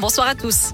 [0.00, 0.72] Bonsoir à tous.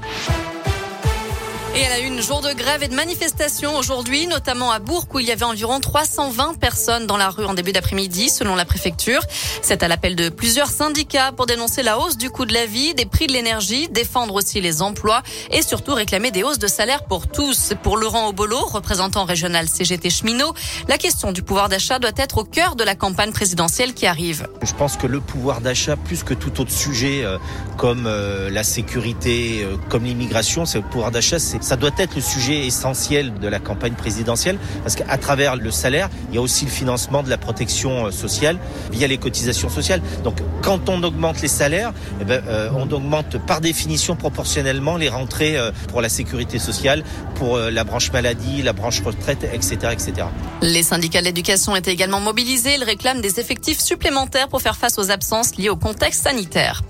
[1.77, 5.19] Et à la une, jour de grève et de manifestation aujourd'hui, notamment à Bourg où
[5.19, 9.21] il y avait environ 320 personnes dans la rue en début d'après-midi, selon la préfecture.
[9.61, 12.95] C'est à l'appel de plusieurs syndicats pour dénoncer la hausse du coût de la vie,
[12.95, 17.05] des prix de l'énergie, défendre aussi les emplois et surtout réclamer des hausses de salaire
[17.05, 17.73] pour tous.
[17.83, 20.55] Pour Laurent Obolo, représentant régional CGT cheminot,
[20.87, 24.47] la question du pouvoir d'achat doit être au cœur de la campagne présidentielle qui arrive.
[24.63, 27.39] Je pense que le pouvoir d'achat, plus que tout autre sujet euh,
[27.79, 32.15] comme euh, la sécurité, euh, comme l'immigration, c'est le pouvoir d'achat, c'est ça doit être
[32.15, 36.43] le sujet essentiel de la campagne présidentielle, parce qu'à travers le salaire, il y a
[36.43, 38.59] aussi le financement de la protection euh, sociale
[38.93, 40.03] via les cotisations sociales.
[40.23, 45.09] Donc quand on augmente les salaires, eh ben, euh, on augmente par définition proportionnellement les
[45.09, 47.03] rentrées euh, pour la sécurité sociale,
[47.35, 49.77] pour la branche maladie, la branche retraite, etc.
[49.93, 50.29] etc.
[50.61, 52.75] Les syndicats de l'éducation étaient également mobilisés.
[52.75, 56.83] Ils réclament des effectifs supplémentaires pour faire face aux absences liées au contexte sanitaire.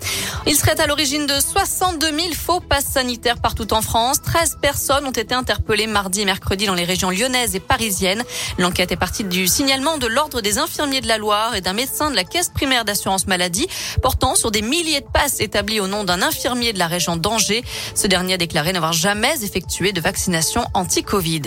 [0.46, 4.20] Il serait à l'origine de 62 000 faux passes sanitaires partout en France.
[4.20, 8.24] 13 personnes ont été interpellées mardi et mercredi dans les régions lyonnaises et parisiennes.
[8.56, 12.10] L'enquête est partie du signalement de l'Ordre des infirmiers de la Loire et d'un médecin
[12.10, 13.66] de la Caisse primaire d'assurance maladie
[14.00, 17.62] portant sur des milliers de passes établies au nom d'un infirmier de la région d'Angers.
[17.94, 21.42] Ce dernier a déclaré n'avoir jamais effectué de vaccination anti-Covid.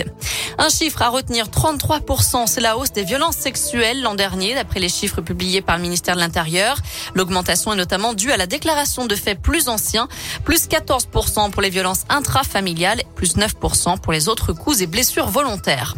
[0.60, 4.90] Un chiffre à retenir, 33%, c'est la hausse des violences sexuelles l'an dernier, d'après les
[4.90, 6.78] chiffres publiés par le ministère de l'Intérieur.
[7.16, 10.08] L'augmentation est notamment due à la déclaration de faits plus anciens,
[10.44, 15.96] plus 14% pour les violences intrafamiliales, plus 9% pour les autres coups et blessures volontaires.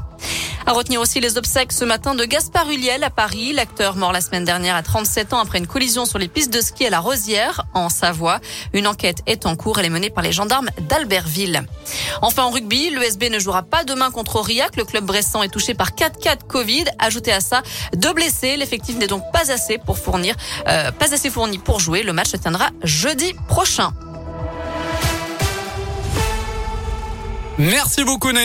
[0.66, 3.54] À retenir aussi les obsèques ce matin de Gaspard Huliel à Paris.
[3.54, 6.62] L'acteur mort la semaine dernière à 37 ans après une collision sur les pistes de
[6.62, 8.40] ski à la Rosière, en Savoie.
[8.74, 9.80] Une enquête est en cours.
[9.80, 11.64] Elle est menée par les gendarmes d'Albertville.
[12.22, 14.76] Enfin, en rugby, l'USB ne jouera pas demain contre Aurillac.
[14.76, 16.86] Le club bressan est touché par 4 cas de Covid.
[17.00, 17.64] Ajoutez à ça
[17.96, 18.58] deux blessés.
[18.58, 20.36] L'effectif n'est donc pas assez pour fournir,
[20.68, 22.04] euh, pas assez fourni pour jouer.
[22.04, 23.94] Le match se tiendra jeudi prochain.
[27.60, 28.32] Merci beaucoup.